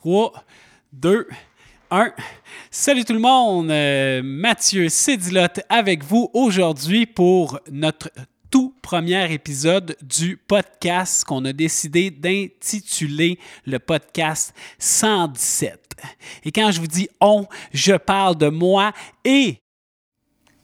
[0.00, 0.32] 3,
[0.94, 1.28] 2,
[1.90, 2.12] 1.
[2.70, 8.10] Salut tout le monde, euh, Mathieu Cédilotte avec vous aujourd'hui pour notre
[8.50, 15.78] tout premier épisode du podcast qu'on a décidé d'intituler le podcast 117.
[16.44, 17.44] Et quand je vous dis on,
[17.74, 18.94] je parle de moi
[19.26, 19.60] et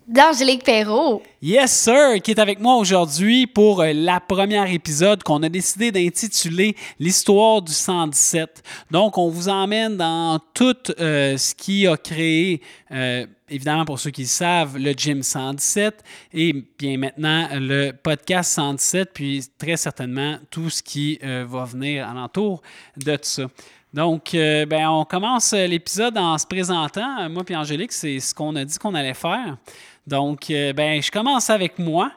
[0.07, 1.23] d'Angélique Perrault.
[1.43, 5.91] Yes, sir, qui est avec moi aujourd'hui pour euh, la première épisode qu'on a décidé
[5.91, 8.63] d'intituler L'histoire du 117.
[8.91, 14.11] Donc, on vous emmène dans tout euh, ce qui a créé, euh, évidemment, pour ceux
[14.11, 20.37] qui le savent, le Gym 117 et bien maintenant le podcast 117, puis très certainement
[20.51, 22.63] tout ce qui va venir alentour
[22.97, 23.47] de tout ça.
[23.95, 27.29] Donc, ben, on commence l'épisode en se présentant.
[27.31, 29.57] Moi et Angélique, c'est ce qu'on a dit qu'on allait faire.
[30.07, 32.13] Donc, euh, ben, je commence avec moi.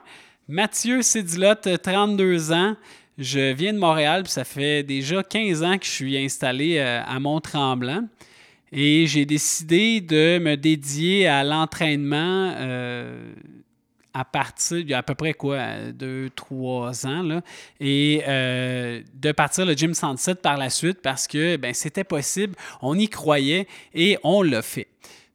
[0.47, 2.75] Mathieu Cédilotte, 32 ans.
[3.17, 7.01] Je viens de Montréal, puis ça fait déjà 15 ans que je suis installé euh,
[7.03, 8.03] à Mont-Tremblant.
[8.71, 13.33] Et j'ai décidé de me dédier à l'entraînement euh,
[14.13, 15.57] à partir, il y a à peu près quoi,
[15.91, 17.41] 2-3 ans, là,
[17.79, 22.97] et de partir le Gym 107 par la suite parce que ben, c'était possible, on
[22.97, 24.87] y croyait et on l'a fait.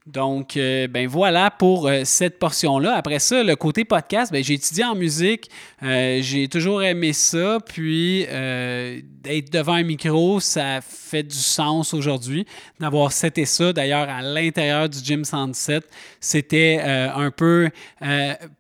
[0.06, 2.94] Donc, euh, ben voilà pour euh, cette portion-là.
[2.94, 5.48] Après ça, le côté podcast, ben, j'ai étudié en musique.
[5.83, 7.58] Euh, j'ai toujours aimé ça.
[7.64, 12.44] Puis, d'être devant un micro, ça fait du sens aujourd'hui.
[12.80, 15.88] D'avoir et ça, d'ailleurs, à l'intérieur du Gym 107,
[16.20, 17.70] c'était un peu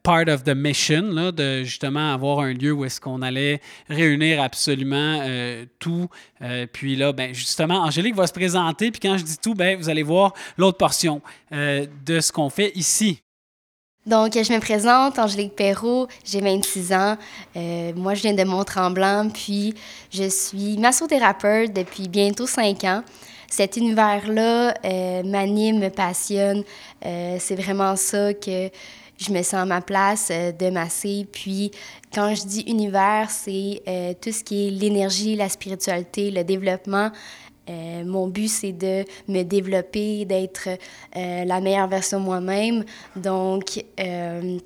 [0.02, 4.40] part of the mission, là, de justement avoir un lieu où est-ce qu'on allait réunir
[4.40, 5.22] absolument
[6.48, 6.68] tout.
[6.72, 8.90] puis là, ben, justement, Angélique va se présenter.
[8.90, 11.20] Puis quand je dis tout, ben, vous allez voir l'autre portion.
[11.52, 13.20] Euh, de ce qu'on fait ici.
[14.06, 17.16] Donc, je me présente, Angélique Perrault, j'ai 26 ans.
[17.56, 19.74] Euh, moi, je viens de Mont-Tremblant, puis
[20.12, 23.02] je suis massothérapeute depuis bientôt 5 ans.
[23.48, 26.64] Cet univers-là euh, m'anime, me passionne.
[27.02, 28.68] c'est vraiment ça que
[29.18, 31.26] je me sens à ma place de masser.
[31.30, 31.70] Puis,
[32.12, 33.82] quand je dis univers, c'est
[34.20, 37.10] tout ce qui est l'énergie, la spiritualité, le développement.
[37.68, 40.68] Euh, mon but, c'est de me développer, d'être
[41.16, 42.84] euh, la meilleure version de moi-même.
[43.16, 44.58] Donc, euh,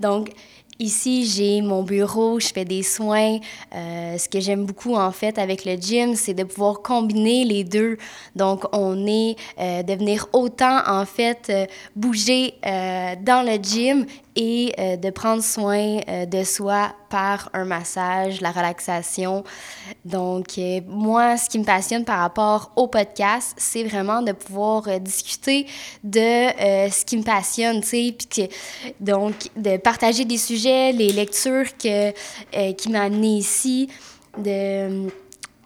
[0.00, 0.30] donc,
[0.80, 3.38] Ici, j'ai mon bureau, je fais des soins.
[3.72, 7.96] ce que j'aime beaucoup, en fait, avec le gym, c'est de pouvoir combiner les deux.
[8.34, 11.52] Donc, on est de venir autant, en fait,
[11.94, 18.40] bouger dans le gym et euh, de prendre soin euh, de soi par un massage,
[18.40, 19.44] la relaxation.
[20.04, 25.00] Donc, euh, moi, ce qui me passionne par rapport au podcast, c'est vraiment de pouvoir
[25.00, 25.66] discuter
[26.02, 26.18] de
[26.90, 28.48] ce qui me passionne, tu sais,
[29.00, 32.10] donc, de partager des sujets, les lectures que,
[32.72, 33.88] qui m'ont amené ici,
[34.38, 35.08] de...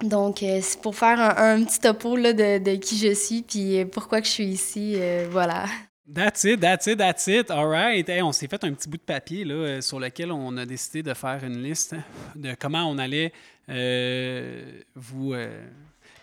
[0.03, 4.21] Donc, c'est pour faire un, petit topo là, de, de, qui je suis, puis pourquoi
[4.23, 4.97] je suis ici,
[5.31, 5.65] voilà.
[6.11, 7.51] That's it, that's it, that's it.
[7.51, 8.09] All right.
[8.23, 11.03] on s'est fait un petit bout de papier là, euh, sur lequel on a décidé
[11.03, 11.95] de faire une liste
[12.35, 13.31] de comment on allait
[13.69, 15.67] euh, vous euh,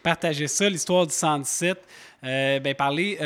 [0.02, 1.78] partager ça, l'histoire du 117.
[2.24, 3.18] ben, parler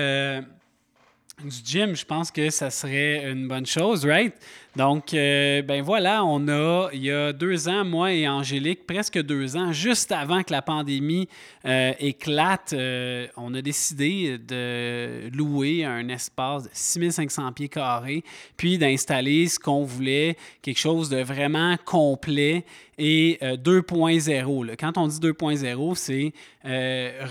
[1.42, 4.36] du gym, je pense que ça serait une bonne chose, right?
[4.76, 9.20] Donc, euh, ben voilà, on a, il y a deux ans, moi et Angélique, presque
[9.20, 11.28] deux ans, juste avant que la pandémie
[11.66, 18.24] euh, éclate, euh, on a décidé de louer un espace de 6500 pieds carrés,
[18.58, 22.64] puis d'installer ce qu'on voulait, quelque chose de vraiment complet
[23.00, 24.76] et 2.0.
[24.78, 26.34] Quand on dit 2.0, c'est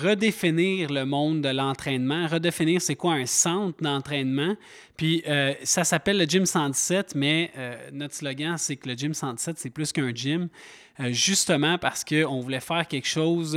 [0.03, 4.55] redéfinir le monde de l'entraînement, redéfinir c'est quoi un centre d'entraînement,
[4.99, 9.15] puis euh, ça s'appelle le Gym 107, mais euh, notre slogan, c'est que le Gym
[9.15, 10.49] 107, c'est plus qu'un gym,
[10.99, 13.57] euh, justement parce qu'on voulait faire quelque chose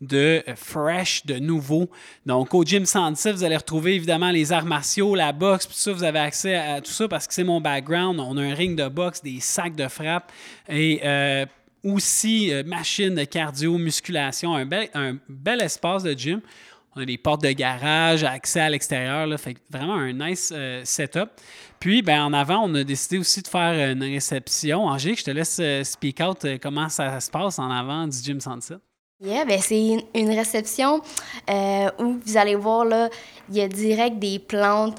[0.00, 1.90] de fresh, de nouveau.
[2.24, 5.92] Donc au Gym 107, vous allez retrouver évidemment les arts martiaux, la boxe, puis ça,
[5.92, 8.20] vous avez accès à tout ça parce que c'est mon background.
[8.20, 10.30] On a un ring de boxe, des sacs de frappe
[10.68, 11.02] et
[11.82, 16.40] aussi machine de cardio, musculation, un bel, un bel espace de gym.
[16.96, 19.28] On a des portes de garage, accès à l'extérieur.
[19.38, 21.28] Fait vraiment un nice euh, setup.
[21.78, 24.86] Puis, ben, en avant, on a décidé aussi de faire une réception.
[24.86, 28.16] Angélique, je te laisse euh, speak out euh, comment ça se passe en avant du
[28.16, 28.78] Gym 107.
[29.18, 31.00] Yeah, ben c'est une réception
[31.48, 33.08] euh, où vous allez voir, là,
[33.48, 34.98] il y a direct des plantes.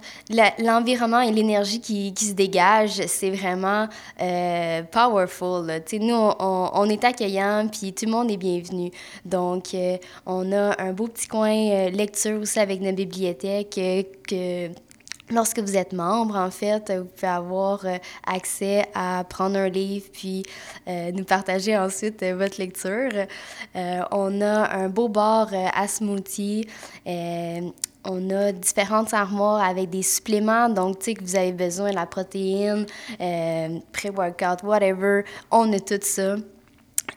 [0.58, 3.88] L'environnement et l'énergie qui, qui, se dégage, c'est vraiment
[4.20, 5.72] euh, powerful.
[6.00, 8.90] Nous, on, on, est accueillants, puis tout le monde est bienvenu.
[9.24, 13.80] Donc, euh, on a un beau petit coin lecture aussi avec notre bibliothèque
[14.28, 14.72] que
[15.30, 20.06] Lorsque vous êtes membre, en fait, vous pouvez avoir euh, accès à prendre un livre
[20.14, 20.44] puis
[20.88, 23.12] euh, nous partager ensuite euh, votre lecture.
[23.76, 26.66] on a un beau bar à smoothie.
[27.06, 31.96] on a différentes armoires avec des suppléments, donc tu sais que vous avez besoin de
[31.96, 32.86] la protéine,
[33.92, 35.24] pré-workout, whatever.
[35.52, 36.38] On a tout ça.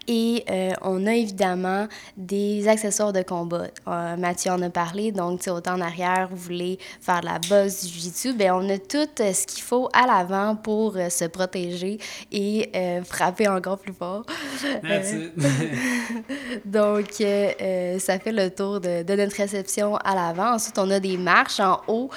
[0.08, 3.68] Et euh, on a évidemment des accessoires de combat.
[3.86, 7.84] Euh, Mathieu en a parlé, donc autant en arrière, vous voulez faire de la boxe,
[7.84, 11.98] du jiu-jitsu, bien, on a tout euh, ce qu'il faut à l'avant pour se protéger
[12.32, 12.70] et
[13.04, 14.24] frapper encore plus fort.
[16.64, 20.54] donc, ça fait le tour de, de, notre réception à l'avant.
[20.54, 22.10] Ensuite, on a des marches en haut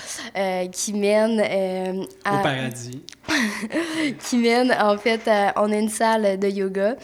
[0.72, 2.40] qui mènent à...
[2.40, 3.02] Au paradis.
[4.30, 6.96] qui mènent, en fait, on a une salle de yoga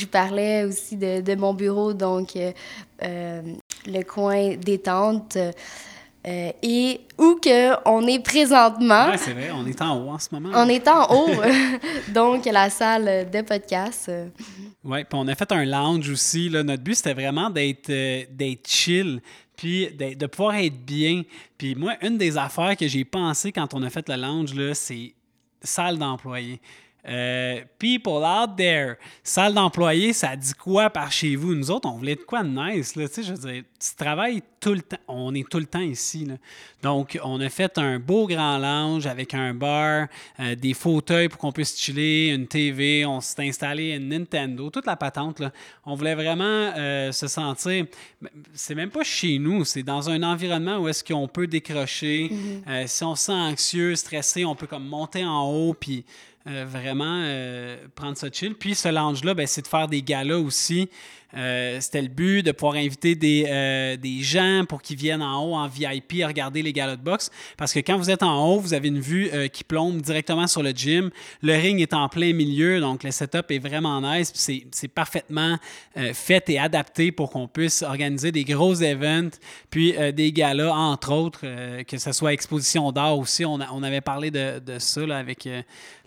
[0.00, 2.52] je parlais aussi de, mon bureau, donc euh,
[3.02, 3.42] euh,
[3.86, 5.36] le coin détente.
[6.26, 9.06] Euh, et où que on est présentement.
[9.10, 10.50] Oui, c'est vrai, on est en haut en ce moment.
[10.52, 11.30] On est en haut,
[12.08, 14.10] donc la salle de podcast.
[14.84, 16.50] Oui, puis on a fait un lounge aussi.
[16.50, 16.62] Là.
[16.62, 17.90] Notre but, c'était vraiment d'être,
[18.30, 19.22] d'être chill,
[19.56, 21.22] puis de, pouvoir être bien.
[21.56, 25.14] Puis moi, une des affaires que j'ai pensé quand on a fait le lounge, c'est
[25.62, 26.60] salle d'employés.
[27.08, 31.54] Euh, people out there, salle d'employés, ça dit quoi par chez vous?
[31.54, 34.74] Nous autres, on voulait de quoi de nice, là, je veux dire, tu travailles tout
[34.74, 36.34] le temps, on est tout le temps ici, là.
[36.82, 40.08] Donc, on a fait un beau grand lounge avec un bar,
[40.38, 44.86] euh, des fauteuils pour qu'on puisse chiller, une TV, on s'est installé une Nintendo, toute
[44.86, 45.52] la patente, là.
[45.86, 47.86] On voulait vraiment euh, se sentir,
[48.52, 52.30] c'est même pas chez nous, c'est dans un environnement où est-ce qu'on peut décrocher.
[52.30, 52.86] Mm-hmm.
[52.86, 56.04] si on se sent anxieux, stressé, on peut comme monter en haut, puis
[56.46, 58.54] vraiment euh, prendre ça chill.
[58.54, 60.88] Puis ce lounge-là, ben, c'est de faire des galas aussi.
[61.36, 65.44] Euh, c'était le but de pouvoir inviter des, euh, des gens pour qu'ils viennent en
[65.44, 67.30] haut en VIP à regarder les galas de boxe.
[67.56, 70.46] Parce que quand vous êtes en haut, vous avez une vue euh, qui plombe directement
[70.46, 71.10] sur le gym.
[71.42, 74.32] Le ring est en plein milieu, donc le setup est vraiment nice.
[74.34, 75.58] C'est parfaitement
[76.12, 79.30] fait et adapté pour qu'on puisse organiser des gros events,
[79.70, 81.40] puis des galas, entre autres,
[81.84, 83.44] que ce soit exposition d'art aussi.
[83.44, 85.48] On, avait parlé de, de ça avec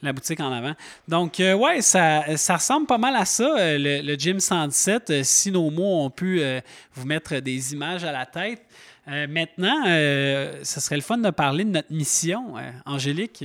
[0.02, 0.74] la boutique en avant.
[1.08, 6.04] Donc, ouais, ça, ressemble pas mal à ça, le Gym 117 euh, si nos mots
[6.04, 6.62] ont pu euh,
[6.94, 8.62] vous mettre des images à la tête.
[9.08, 12.54] Euh, maintenant, ce serait le fun de parler de notre mission.
[12.86, 13.44] Angélique,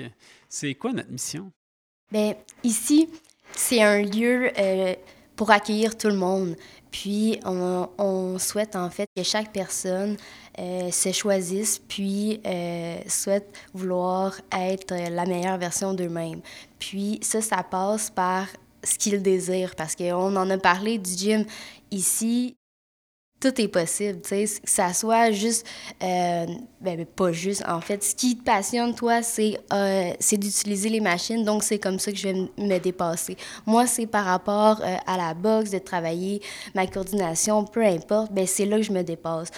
[0.49, 1.50] c'est quoi notre mission?
[2.12, 3.09] Bien, ici,
[3.53, 4.50] c'est un lieu
[5.35, 6.55] pour accueillir tout le monde.
[6.93, 10.17] Puis, on, souhaite en fait que chaque personne
[10.56, 12.41] se choisisse, puis
[13.09, 16.41] souhaite vouloir être la meilleure version d'eux-mêmes.
[16.79, 18.47] Puis, ça, ça passe par
[18.88, 19.75] ce qu'ils désirent.
[19.76, 21.44] Parce qu'on en a parlé du gym
[21.90, 22.57] ici.
[23.40, 25.64] Tout est possible, tu sais, que ça soit juste,
[26.02, 26.46] euh,
[26.81, 28.02] ben, ben, pas juste, en fait.
[28.02, 32.19] Ce qui te passionne, toi, c'est euh, d'utiliser les machines, donc c'est comme ça que
[32.19, 33.37] je vais me dépasser.
[33.64, 36.43] Moi, c'est par rapport euh, à la boxe, de travailler
[36.75, 39.50] ma coordination, peu importe, ben c'est là que je me dépasse.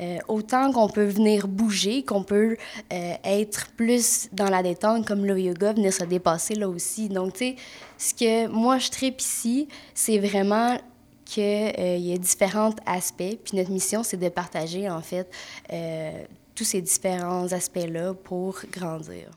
[0.00, 2.56] Euh, autant qu'on peut venir bouger, qu'on peut
[2.90, 7.10] être plus dans la détente, comme le yoga, venir se dépasser là aussi.
[7.10, 7.56] Donc, tu sais,
[7.98, 10.78] ce que moi, je tripe ici, c'est vraiment
[11.26, 13.36] qu'il euh, y a différents aspects.
[13.44, 15.28] Puis notre mission, c'est de partager, en fait,
[15.72, 16.24] euh,
[16.54, 19.28] tous ces différents aspects-là pour grandir.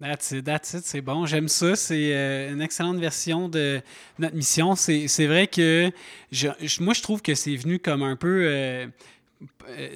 [0.00, 1.24] That's it, that's it, c'est bon.
[1.24, 1.76] J'aime ça.
[1.76, 3.80] C'est euh, une excellente version de
[4.18, 4.74] notre mission.
[4.74, 5.90] C'est vrai que
[6.80, 8.90] moi, je trouve que c'est venu comme un peu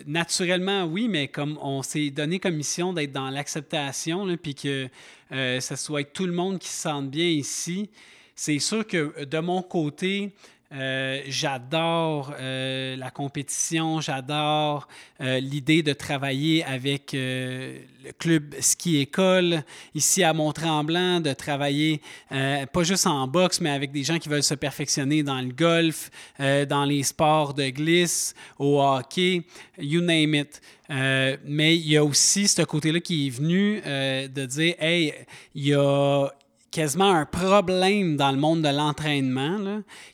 [0.07, 4.89] naturellement, oui, mais comme on s'est donné comme mission d'être dans l'acceptation, puis que
[5.31, 7.91] ce soit tout le monde qui se sente bien ici,
[8.35, 10.33] c'est sûr que de mon côté,
[10.71, 14.87] euh, j'adore euh, la compétition, j'adore
[15.23, 17.81] euh, l'idée de travailler avec le
[18.19, 19.63] club ski école
[19.95, 24.43] ici à Mont-Tremblant, de travailler pas juste en boxe, mais avec des gens qui veulent
[24.43, 29.45] se perfectionner dans le golf, dans les sports de glisse, au hockey,
[29.79, 30.61] you name it.
[30.89, 35.15] mais il y a aussi ce côté-là qui est venu de dire, hey,
[35.55, 36.29] il y a
[36.71, 39.59] quasiment un problème dans le monde de l'entraînement.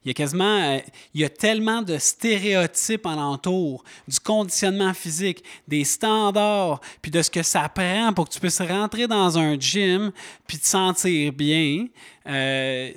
[0.04, 0.78] Il y a quasiment, euh,
[1.12, 7.30] il y a tellement de stéréotypes alentour du conditionnement physique, des standards, puis de ce
[7.30, 10.12] que ça prend pour que tu puisses rentrer dans un gym
[10.46, 11.87] puis te sentir bien.
[12.26, 12.90] Euh,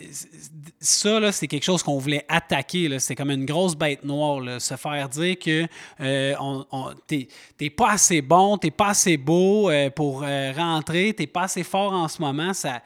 [0.80, 2.98] ça, c'est quelque chose qu'on voulait attaquer.
[3.00, 4.42] C'est comme une grosse bête noire.
[4.62, 5.68] Se faire dire que
[6.00, 7.28] euh, on, t'es,
[7.70, 12.08] pas assez bon, t'es pas assez beau euh, pour rentrer, t'es pas assez fort en
[12.08, 12.54] ce moment.
[12.54, 12.82] Ça,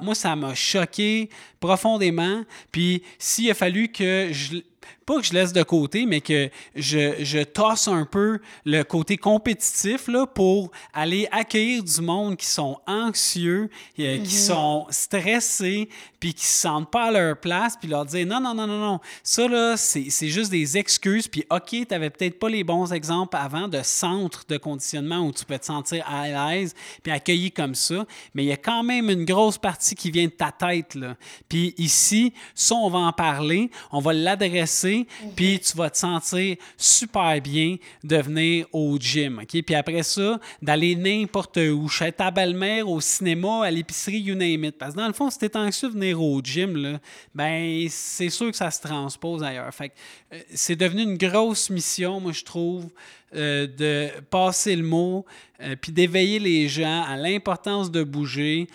[0.00, 2.42] moi, ça m'a choqué profondément.
[2.70, 4.58] Puis s'il a fallu que je
[5.04, 9.16] pas que je laisse de côté, mais que je, je tosse un peu le côté
[9.16, 14.26] compétitif là, pour aller accueillir du monde qui sont anxieux, euh, qui mhm.
[14.26, 15.88] sont stressés,
[16.20, 18.78] puis qui se sentent pas à leur place, puis leur dire non, non, non, non,
[18.78, 22.92] non, ça là, c'est juste des excuses, puis OK, tu n'avais peut-être pas les bons
[22.92, 27.50] exemples avant de centre de conditionnement où tu peux te sentir à l'aise, puis accueilli
[27.50, 30.52] comme ça, mais il y a quand même une grosse partie qui vient de ta
[30.52, 31.16] tête, là.
[31.48, 35.32] Puis ici, ça, on va en parler, on va l'adresser, mhm.
[35.34, 39.62] puis tu vas te sentir super bien de venir au gym, OK?
[39.62, 44.64] Puis après ça, d'aller n'importe où, chez ta belle-mère, au cinéma, à l'épicerie, you name
[44.64, 44.78] it.
[44.78, 47.00] Parce que dans le fond, si t'es anxieux de venir au gym, là,
[47.34, 49.72] ben c'est sûr que ça se transpose ailleurs.
[49.74, 49.94] Fait que,
[50.34, 52.88] euh, c'est devenu une grosse mission, moi, je trouve,
[53.34, 55.24] euh, de passer le mot,
[55.60, 58.66] euh, puis d'éveiller les gens à l'importance de bouger,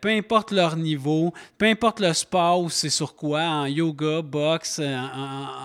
[0.00, 4.80] peu importe leur niveau, peu importe le sport ou c'est sur quoi, en yoga, boxe,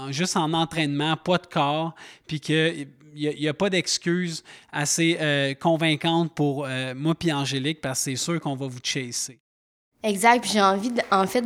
[0.09, 1.93] juste en entraînement, pas de corps,
[2.27, 8.15] puis qu'il n'y a, pas d'excuses assez convaincantes pour moi puis Angélique, parce que c'est
[8.15, 9.39] sûr qu'on va vous chasser.
[10.03, 10.41] Exact.
[10.41, 11.45] Puis j'ai envie, en fait,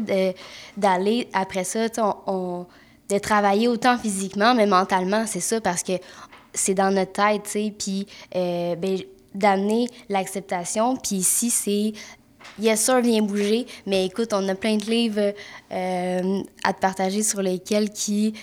[0.76, 1.88] d'aller après ça,
[3.10, 5.94] de travailler autant physiquement, mais mentalement, c'est ça, parce que
[6.54, 7.74] c'est dans notre tête, tu sais.
[7.78, 9.00] Puis euh, ben,
[9.34, 10.96] d'amener l'acceptation.
[10.96, 11.94] Puis ici, c'est
[12.58, 13.68] Yes, sir, viens bouger.
[13.86, 15.34] Mais écoute, on a plein de livres
[15.72, 18.34] euh, à te partager sur lesquels qui,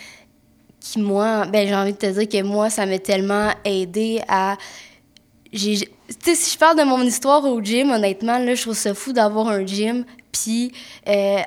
[0.81, 4.57] qui moi, ben, j'ai envie de te dire que moi, ça m'a tellement aidé à
[5.53, 5.77] j'ai
[6.35, 9.49] si je parle de mon histoire au gym, honnêtement, là, je trouve ça fou d'avoir
[9.49, 10.05] un gym.
[10.33, 10.73] Puis
[11.09, 11.39] euh,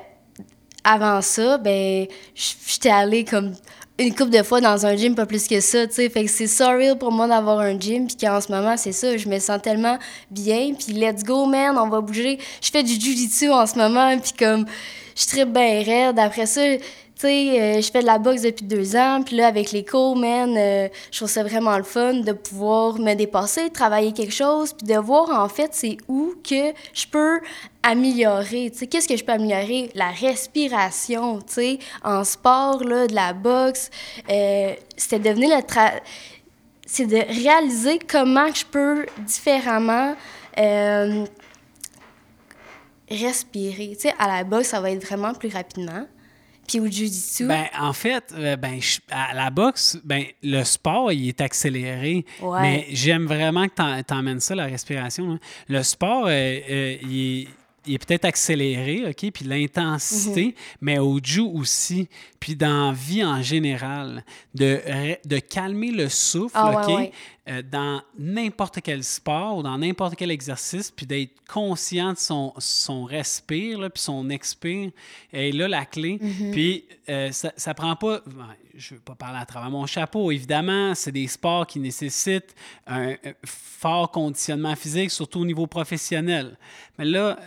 [0.84, 3.54] avant ça, ben, j'étais allée comme
[4.00, 6.08] une couple de fois dans un gym, pas plus que ça, tu sais.
[6.08, 9.16] Fait que c'est surreal pour moi d'avoir un gym, puis qu'en ce moment, c'est ça,
[9.16, 9.98] je me sens tellement
[10.30, 12.38] bien, puis let's go, man, on va bouger.
[12.62, 14.64] Je fais du jiu-jitsu en ce moment, puis comme,
[15.14, 16.18] je très bien raide.
[16.18, 16.62] Après ça,
[17.20, 19.84] tu sais, euh, je fais de la boxe depuis deux ans, puis là, avec les
[19.84, 24.32] cours, man, euh, je trouve ça vraiment le fun de pouvoir me dépasser, travailler quelque
[24.32, 27.40] chose, puis de voir, en fait, c'est où que je peux
[27.82, 29.90] améliorer, tu sais, qu'est-ce que je peux améliorer?
[29.94, 33.90] La respiration, tu sais, en sport, là, de la boxe,
[34.30, 34.72] euh,
[35.12, 35.60] devenu le...
[36.86, 40.14] c'est de réaliser comment je peux différemment
[43.10, 43.90] respirer.
[43.92, 46.06] Tu sais, à la boxe, ça va être vraiment plus rapidement.
[46.70, 47.46] Puis au jiu-jitsu?
[47.46, 48.78] Ben, en fait, euh, ben,
[49.10, 52.24] à la boxe, ben, le sport, il est accéléré.
[52.60, 55.40] Mais j'aime vraiment que tu emmènes ça, la respiration.
[55.68, 57.48] Le sport, euh, euh, il est
[57.86, 60.52] il est peut-être accéléré, OK, puis l'intensité, mhm.
[60.80, 62.08] mais au jiu aussi,
[62.38, 64.80] puis dans vie en général, de,
[65.26, 67.12] de calmer le souffle, ah, OK,
[67.48, 72.52] euh, dans n'importe quel sport ou dans n'importe quel exercice, puis d'être conscient de son,
[72.58, 74.90] son respire, puis son expire,
[75.32, 76.18] et là, la clé.
[76.20, 76.50] Mhm.
[76.50, 78.20] Puis euh, ça, ça prend pas...
[78.76, 82.54] Je ne veux pas parler à travers mon chapeau, évidemment, c'est des sports qui nécessitent
[82.86, 86.56] un fort conditionnement physique, surtout au niveau professionnel.
[86.98, 87.38] Mais là,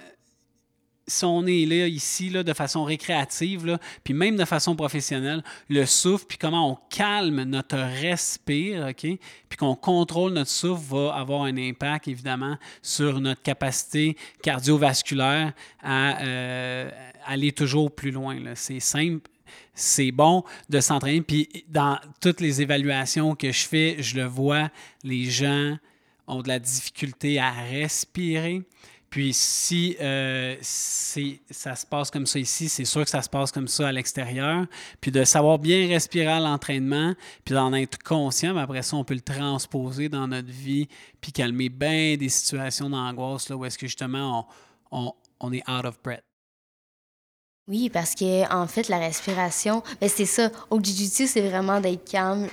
[1.07, 5.43] si on est là, ici, là, de façon récréative, là, puis même de façon professionnelle,
[5.69, 9.01] le souffle, puis comment on calme notre respire, OK?
[9.49, 16.21] Puis qu'on contrôle notre souffle va avoir un impact, évidemment, sur notre capacité cardiovasculaire à
[16.23, 16.89] euh,
[17.25, 18.37] aller toujours plus loin.
[18.55, 19.29] C'est simple,
[19.73, 21.21] c'est bon de s'entraîner.
[21.21, 24.69] Puis dans toutes les évaluations que je fais, je le vois,
[25.03, 25.77] les gens
[26.27, 28.63] ont de la difficulté à respirer.
[29.13, 33.51] Puis si euh, ça se passe comme ça ici, c'est sûr que ça se passe
[33.51, 34.65] comme ça à l'extérieur.
[35.01, 37.13] Puis de savoir bien respirer à l'entraînement,
[37.45, 40.87] puis d'en être conscient, mais après ça, on peut le transposer dans notre vie,
[41.21, 44.47] puis calmer bien des situations d'angoisse là, où est-ce que justement
[44.89, 46.23] on, on, est out of breath.
[47.67, 50.49] Oui, parce que en fait, la respiration, ben c'est ça.
[50.71, 52.47] Au jiu-jitsu, c'est vraiment d'être calme.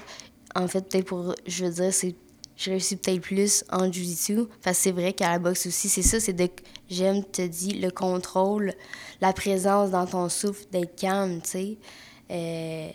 [0.54, 2.14] En fait, peut-être pour, je veux dire, c'est
[2.60, 4.44] je réussis peut-être plus en jiu-jitsu.
[4.62, 6.46] Parce c'est vrai qu'à la boxe aussi, c'est ça, c'est de,
[6.90, 8.74] j'aime, te dis, le contrôle,
[9.22, 11.78] la présence dans ton souffle, d'être calme, tu sais.
[12.30, 12.90] Euh,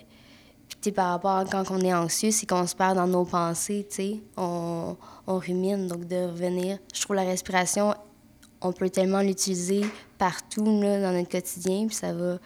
[0.80, 3.84] puis, par rapport à quand on est anxieux, c'est qu'on se perd dans nos pensées,
[3.90, 4.20] tu sais.
[4.36, 4.96] On,
[5.26, 6.78] on rumine, donc de revenir.
[6.94, 7.92] Je trouve la respiration,
[8.60, 9.84] on peut tellement l'utiliser
[10.16, 12.38] partout, là, dans notre quotidien, puis ça va...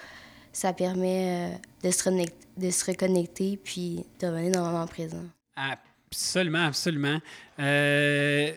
[0.53, 1.53] Ça permet
[1.85, 2.11] euh, de, se
[2.57, 5.23] de se reconnecter, puis de revenir dans le moment présent.
[6.13, 7.19] Absolument, absolument.
[7.61, 8.51] Euh,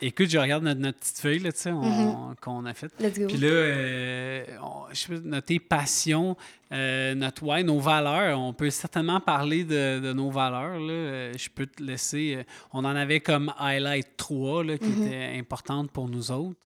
[0.00, 2.36] écoute, je regarde notre, petite feuille là, mm-hmm.
[2.40, 2.92] qu'on a faite.
[2.96, 4.44] Puis là, euh,
[4.92, 6.38] je peux noter passion,
[6.72, 8.40] euh, notre why, nos valeurs.
[8.40, 10.78] On peut certainement parler de, nos valeurs.
[10.78, 11.32] Là.
[11.36, 12.46] Je peux te laisser.
[12.72, 15.06] on en avait comme highlight 3 là, qui mm-hmm.
[15.06, 16.60] étaient importantes pour nous autres.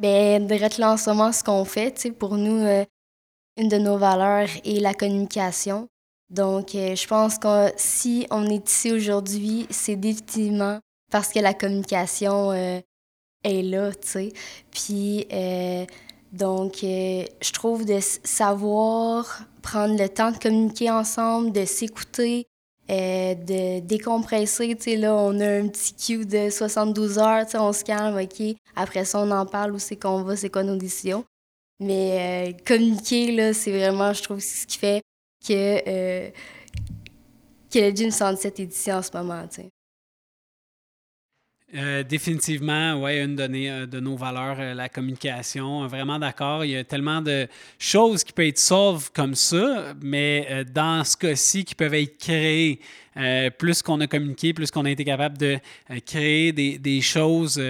[0.00, 2.66] Bien, en ce moment, ce qu'on fait, pour nous,
[3.56, 5.88] une de nos valeurs est la communication.
[6.30, 10.80] Donc, je pense que si on est ici aujourd'hui, c'est définitivement
[11.10, 12.82] parce que la communication est
[13.44, 14.32] là, tu sais.
[14.72, 15.26] Puis,
[16.32, 22.46] donc, je trouve de savoir prendre le temps de communiquer ensemble, de s'écouter,
[22.88, 24.76] euh, de décompresser.
[24.76, 27.82] Tu sais, là, on a un petit cue de 72 heures, tu sais, on se
[27.82, 28.56] calme, OK.
[28.76, 31.24] Après ça, on en parle, où c'est qu'on va, c'est quoi nos décisions.
[31.80, 35.02] Mais euh, communiquer, là, c'est vraiment, je trouve, ce qui fait
[35.46, 36.30] que, euh,
[38.10, 39.46] 117 est en ce moment.
[41.74, 45.84] Euh, définitivement, oui, une de, de, nos valeurs, euh, la communication.
[45.88, 46.64] Vraiment d'accord.
[46.64, 51.02] Il y a tellement de choses qui peuvent être solvées comme ça, mais euh, dans
[51.02, 52.80] ce cas-ci, qui peuvent être créées.
[53.58, 55.58] plus qu'on a communiqué, plus qu'on a été capable de
[56.04, 57.60] créer des, des choses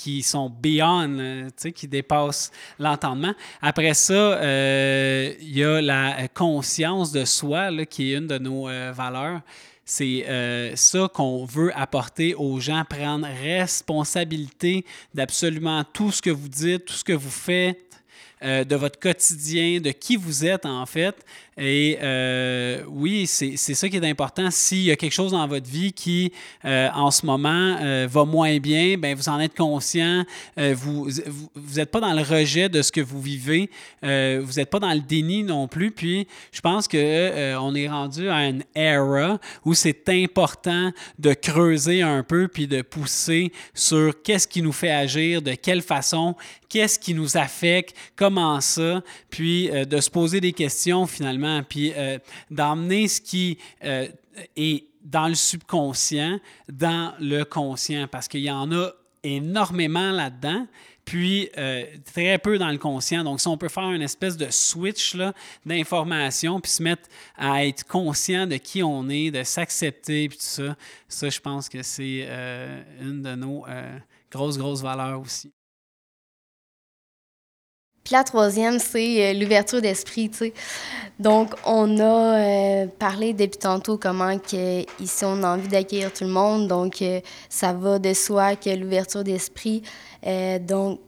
[0.00, 3.34] qui sont beyond, qui dépassent l'entendement.
[3.60, 4.38] Après ça,
[5.40, 9.40] il y a la conscience de soi, là, qui est une de nos valeurs.
[9.92, 16.48] C'est euh, ça qu'on veut apporter aux gens, prendre responsabilité d'absolument tout ce que vous
[16.48, 17.90] dites, tout ce que vous faites,
[18.40, 21.16] euh, de votre quotidien, de qui vous êtes en fait.
[21.60, 24.50] Et euh, oui, c'est ça qui est important.
[24.50, 26.32] S'il y a quelque chose dans votre vie qui,
[26.64, 27.76] euh, en ce moment,
[28.06, 30.24] va moins bien, ben vous en êtes conscient.
[30.56, 31.10] vous
[31.76, 33.70] n'êtes pas dans le rejet de ce que vous vivez.
[34.02, 35.90] vous n'êtes pas dans le déni non plus.
[35.90, 42.02] Puis, je pense que on est rendu à une era où c'est important de creuser
[42.02, 46.34] un peu puis de pousser sur qu'est-ce qui nous fait agir, de quelle façon,
[46.68, 51.92] qu'est-ce qui nous affecte, comment ça, puis euh, de se poser des questions finalement, puis
[51.96, 52.18] euh,
[52.50, 54.08] d'emmener ce qui euh,
[54.56, 56.38] est dans le subconscient,
[56.70, 58.90] dans le conscient, parce qu'il y en a
[59.22, 60.66] énormément là-dedans,
[61.04, 61.48] puis
[62.04, 63.24] très peu dans le conscient.
[63.24, 65.16] Donc, si on peut faire une espèce de switch
[65.66, 70.44] d'information, puis se mettre à être conscient de qui on est, de s'accepter, puis tout
[70.44, 70.76] ça,
[71.08, 72.28] ça, je pense que c'est
[73.00, 73.64] une de nos
[74.30, 75.50] grosses, grosses valeurs aussi.
[78.04, 80.54] Puis la troisième, c'est euh, l'ouverture d'esprit, tu sais.
[81.18, 86.24] Donc, on a euh, parlé depuis tantôt comment que ici, on a envie d'accueillir tout
[86.24, 86.66] le monde.
[86.66, 89.82] Donc, euh, ça va de soi que l'ouverture d'esprit.
[90.60, 91.00] donc,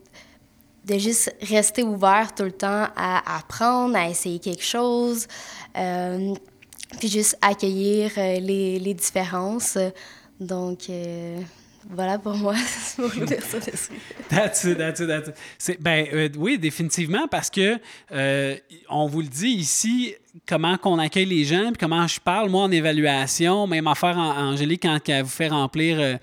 [0.85, 5.29] de juste rester ouvert tout le temps à apprendre, à essayer quelque chose,
[5.73, 9.79] puis juste accueillir les, les différences.
[10.41, 10.89] Donc,
[11.91, 12.55] voilà pour moi,
[12.99, 13.97] l'ouverture d'esprit.
[14.29, 15.81] That's it, that's it, that's it.
[15.81, 17.79] Ben, euh, oui, définitivement, parce que
[18.13, 18.57] euh,
[18.89, 20.15] on vous le dit ici,
[20.47, 24.53] comment qu'on accueille les gens, puis comment je parle, moi, en évaluation, même affaire en,
[24.53, 26.17] Angélique, quand elle vous fait remplir euh,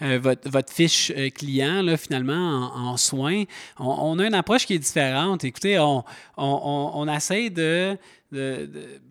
[0.00, 3.44] votre, votre, fiche client, là, finalement, en, soins,
[3.78, 5.44] on, a une approche qui est différente.
[5.44, 6.04] Écoutez, on,
[6.36, 7.96] on, on essaie de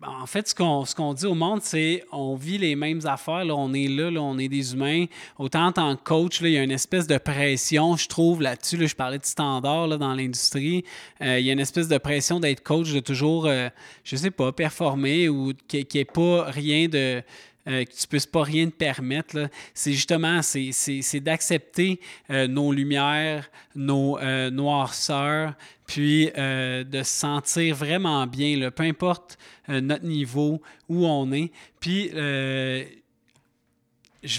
[0.02, 0.54] en fait, ce
[0.94, 3.44] qu'on dit au monde, c'est on vit les mêmes affaires.
[3.44, 5.06] Là, on est là, on est des humains.
[5.38, 8.42] Autant en tant que coach, là, il y a une espèce de pression, je trouve,
[8.42, 8.86] là-dessus.
[8.86, 10.84] je parlais de standard là, dans l'industrie.
[11.20, 13.68] Euh, il y a une espèce de pression d'être coach, de toujours, euh,
[14.02, 17.22] je sais pas, performer ou qu'il n'y ait pas rien de
[17.66, 19.48] euh, que tu ne puisses pas rien te permettre.
[19.72, 21.98] C'est justement, c'est d'accepter
[22.30, 25.54] euh, nos lumières, nos euh, noirceurs,
[25.86, 31.52] puis de se sentir vraiment bien, peu importe notre niveau, où on est.
[31.78, 32.88] Puis je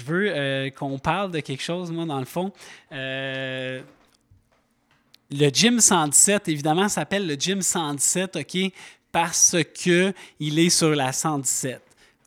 [0.04, 2.52] veux qu'on parle de quelque chose, moi, dans le fond.
[2.90, 3.82] le
[5.30, 8.72] Gym 117, évidemment, s'appelle le Gym 117, OK,
[9.12, 11.80] parce qu'il est sur la 117.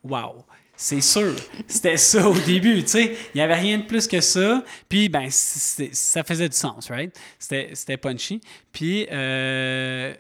[0.06, 0.46] Wow!
[0.82, 1.36] C'est sûr.
[1.68, 3.18] C'était ça au début, tu sais.
[3.36, 4.64] Il n'y avait rien de plus que ça.
[4.88, 7.14] Puis, ben, ça faisait du sens, right?
[7.38, 8.40] C'était punchy.
[8.72, 10.14] Puis, euh,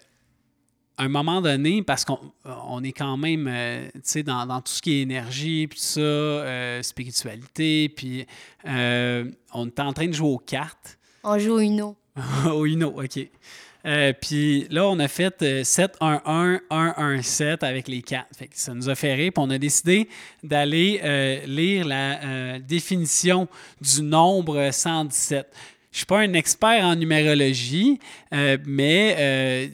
[0.98, 4.82] à un moment donné, parce qu'on est quand même, euh, tu sais, dans, tout ce
[4.82, 8.28] qui est énergie, puis ça, euh, spiritualité, puis
[8.65, 11.00] on était en train de jouer aux cartes.
[11.24, 11.95] On joue au Uno.
[12.48, 13.30] au Uno, OK.
[13.85, 18.27] Euh, puis là, on a fait 7-1-1-1-1-7 euh, avec les quatre.
[18.51, 19.31] ça nous a fait rire.
[19.33, 20.09] Puis on a décidé
[20.43, 23.47] d'aller euh, lire la définition
[23.79, 25.47] du nombre 117.
[25.91, 27.99] Je ne suis pas un expert en numérologie,
[28.31, 29.71] mais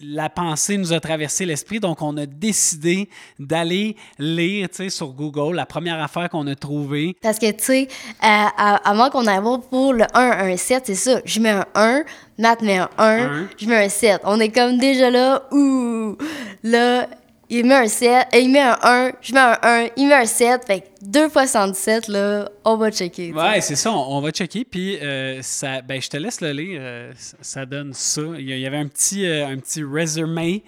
[0.00, 3.08] la pensée nous a traversé l'esprit, donc on a décidé
[3.38, 7.16] d'aller lire sur Google la première affaire qu'on a trouvée.
[7.22, 7.88] Parce que, tu sais,
[8.20, 11.20] avant qu'on aille pour le 1, 1, 7, c'est ça.
[11.24, 12.04] Je mets un 1,
[12.38, 14.20] Matt met un 1, je mets un 7.
[14.24, 16.16] On est comme déjà là, ouh,
[16.62, 17.08] là,
[17.48, 20.26] il met un 7, il met un 1, je mets un 1, il met un
[20.26, 20.64] 7.
[20.66, 23.32] Fait que 2 fois 117, là, on va checker.
[23.32, 24.64] Ouais, c'est ça, on, va checker.
[24.64, 26.80] Puis, euh, ça, ben, je te laisse le lire.
[26.82, 28.22] Euh, ça donne ça.
[28.38, 30.64] Il y avait un petit, euh, un petit résumé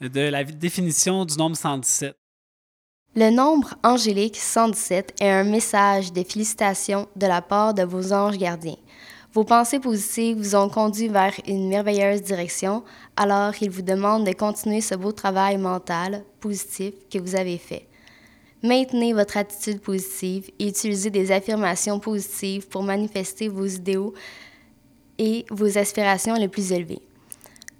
[0.00, 2.16] de la définition du nombre 117.
[3.14, 8.38] Le nombre angélique 117 est un message de félicitations de la part de vos anges
[8.38, 8.78] gardiens.
[9.34, 12.82] Vos pensées positives vous ont conduit vers une merveilleuse direction,
[13.16, 17.86] alors il vous demande de continuer ce beau travail mental positif que vous avez fait.
[18.62, 24.12] Maintenez votre attitude positive et utilisez des affirmations positives pour manifester vos idéaux
[25.16, 27.00] et vos aspirations les plus élevées.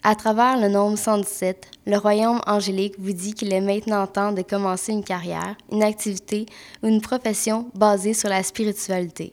[0.03, 4.41] À travers le nombre 117, le royaume angélique vous dit qu'il est maintenant temps de
[4.41, 6.47] commencer une carrière, une activité
[6.83, 9.33] ou une profession basée sur la spiritualité.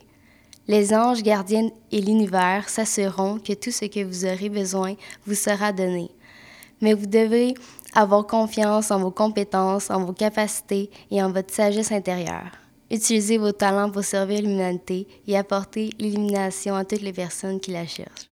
[0.70, 4.94] Les anges gardiens et l'univers s'assureront que tout ce que vous aurez besoin
[5.26, 6.12] vous sera donné.
[6.80, 7.56] Mais vous devez
[7.96, 12.52] avoir confiance en vos compétences, en vos capacités et en votre sagesse intérieure.
[12.92, 17.88] Utilisez vos talents pour servir l'humanité et apporter l'illumination à toutes les personnes qui la
[17.88, 18.30] cherchent.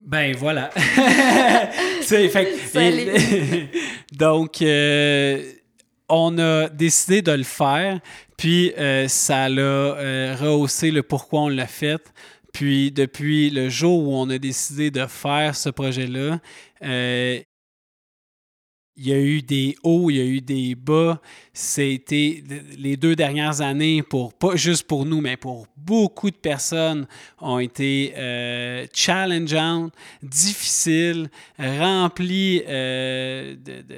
[0.00, 0.70] Ben voilà.
[2.00, 3.70] fait,
[4.12, 5.52] donc, euh,
[6.08, 8.00] on a décidé de le faire,
[8.36, 12.12] puis euh, ça l'a euh, rehaussé le pourquoi on l'a fait.
[12.52, 16.38] Puis depuis le jour où on a décidé de faire ce projet-là,
[18.96, 21.20] il y a eu des hauts, il y a eu des bas.
[21.52, 22.42] C'était
[22.78, 27.06] les deux dernières années, pour pas juste pour nous, mais pour beaucoup de personnes,
[27.40, 31.28] ont été euh, challengeantes, difficiles,
[31.58, 33.56] remplies euh,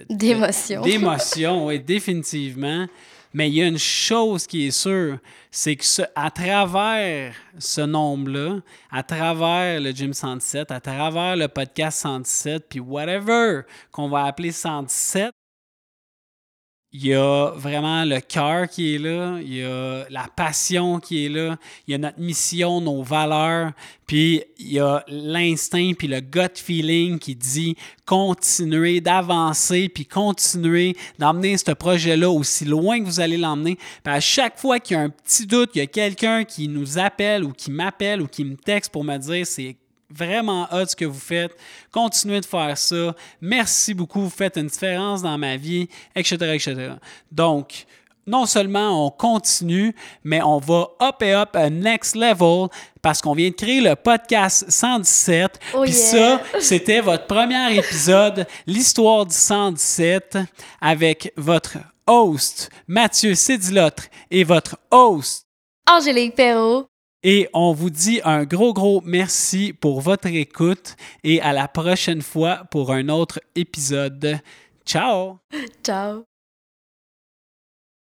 [0.09, 0.83] d'émotions.
[0.83, 2.87] D'émotions, oui, définitivement.
[3.33, 5.19] Mais il y a une chose qui est sûre,
[5.51, 5.85] c'est que
[6.15, 8.61] à travers ce nombre-là,
[8.91, 13.62] à travers le Gym 117, à travers le podcast 117, puis whatever
[13.93, 15.36] qu'on va appeler 117,
[16.92, 21.27] il y a vraiment le cœur qui est là, il y a la passion qui
[21.27, 23.72] est là, il y a notre mission, nos valeurs,
[24.07, 30.96] puis il y a l'instinct puis le gut feeling qui dit continuer d'avancer puis continuer
[31.18, 33.77] d'emmener ce projet-là aussi loin que vous allez l'emmener.
[34.05, 36.99] à chaque fois qu'il y a un petit doute, il y a quelqu'un qui nous
[36.99, 39.77] appelle ou qui m'appelle ou qui me texte pour me dire c'est
[40.11, 41.57] vraiment hot ce que vous faites.
[41.92, 43.14] Continuez de faire ça.
[43.40, 44.23] Merci beaucoup.
[44.23, 46.92] Vous faites une différence dans ma vie, etc., etc.
[47.31, 47.87] Donc,
[48.27, 52.69] non seulement on continue, mais on va up et up a next level
[53.01, 55.61] parce qu'on vient de créer le podcast 117.
[55.83, 60.38] Puis ça, c'était votre premier épisode, l'histoire du 117,
[60.81, 65.47] avec votre host, Mathieu Sédilotre, et votre host,
[65.88, 66.88] Angélique Perrault.
[67.29, 72.23] Et on vous dit un gros, gros merci pour votre écoute et à la prochaine
[72.23, 74.39] fois pour un autre épisode.
[74.85, 75.39] Ciao!
[75.83, 76.36] Ciao!